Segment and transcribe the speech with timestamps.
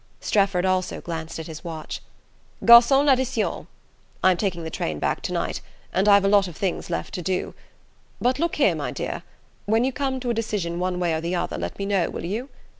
[0.19, 2.01] Strefford also glanced at his watch.
[2.65, 3.67] "Garcon, l'addition!
[4.23, 5.61] I'm taking the train back to night,
[5.93, 7.53] and I've a lot of things left to do.
[8.19, 9.21] But look here, my dear
[9.65, 12.25] when you come to a decision one way or the other let me know, will
[12.25, 12.49] you?